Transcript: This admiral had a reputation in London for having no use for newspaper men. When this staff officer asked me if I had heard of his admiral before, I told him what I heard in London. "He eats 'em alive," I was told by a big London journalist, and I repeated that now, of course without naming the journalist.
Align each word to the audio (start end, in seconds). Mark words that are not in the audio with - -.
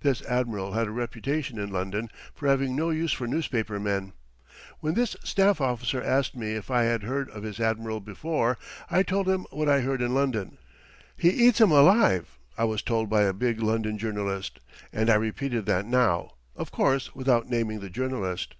This 0.00 0.20
admiral 0.22 0.72
had 0.72 0.88
a 0.88 0.90
reputation 0.90 1.56
in 1.56 1.70
London 1.70 2.10
for 2.34 2.48
having 2.48 2.74
no 2.74 2.90
use 2.90 3.12
for 3.12 3.28
newspaper 3.28 3.78
men. 3.78 4.14
When 4.80 4.94
this 4.94 5.14
staff 5.22 5.60
officer 5.60 6.02
asked 6.02 6.34
me 6.34 6.56
if 6.56 6.72
I 6.72 6.82
had 6.82 7.04
heard 7.04 7.30
of 7.30 7.44
his 7.44 7.60
admiral 7.60 8.00
before, 8.00 8.58
I 8.90 9.04
told 9.04 9.28
him 9.28 9.46
what 9.52 9.68
I 9.68 9.82
heard 9.82 10.02
in 10.02 10.12
London. 10.12 10.58
"He 11.16 11.28
eats 11.28 11.60
'em 11.60 11.70
alive," 11.70 12.36
I 12.58 12.64
was 12.64 12.82
told 12.82 13.08
by 13.08 13.22
a 13.22 13.32
big 13.32 13.62
London 13.62 13.96
journalist, 13.96 14.58
and 14.92 15.08
I 15.08 15.14
repeated 15.14 15.66
that 15.66 15.86
now, 15.86 16.32
of 16.56 16.72
course 16.72 17.14
without 17.14 17.48
naming 17.48 17.78
the 17.78 17.90
journalist. 17.90 18.56